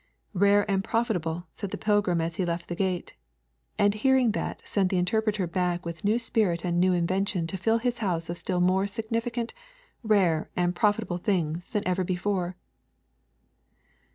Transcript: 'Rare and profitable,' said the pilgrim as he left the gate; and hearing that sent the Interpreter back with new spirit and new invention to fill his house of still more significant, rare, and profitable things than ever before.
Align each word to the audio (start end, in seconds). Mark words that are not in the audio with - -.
'Rare 0.33 0.65
and 0.67 0.83
profitable,' 0.83 1.45
said 1.53 1.69
the 1.69 1.77
pilgrim 1.77 2.19
as 2.21 2.37
he 2.37 2.43
left 2.43 2.67
the 2.67 2.73
gate; 2.75 3.13
and 3.77 3.93
hearing 3.93 4.31
that 4.31 4.59
sent 4.67 4.89
the 4.89 4.97
Interpreter 4.97 5.45
back 5.45 5.85
with 5.85 6.03
new 6.03 6.17
spirit 6.17 6.65
and 6.65 6.79
new 6.79 6.91
invention 6.91 7.45
to 7.45 7.55
fill 7.55 7.77
his 7.77 7.99
house 7.99 8.27
of 8.27 8.35
still 8.35 8.61
more 8.61 8.87
significant, 8.87 9.53
rare, 10.01 10.49
and 10.55 10.75
profitable 10.75 11.19
things 11.19 11.69
than 11.69 11.87
ever 11.87 12.03
before. 12.03 12.57